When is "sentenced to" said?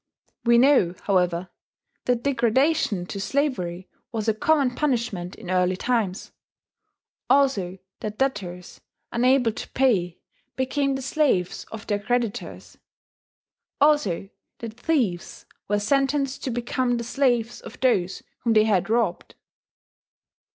15.79-16.49